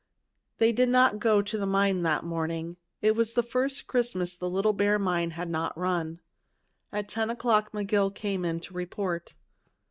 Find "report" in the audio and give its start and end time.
8.73-9.35